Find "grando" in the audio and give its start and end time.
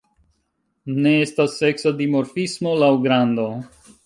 3.05-3.49